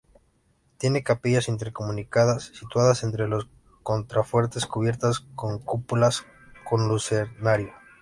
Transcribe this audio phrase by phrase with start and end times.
[0.79, 3.47] Tiene capillas intercomunicadas situadas entre los
[3.83, 6.25] contrafuertes, cubiertas con cúpulas
[6.67, 7.71] con lucernario.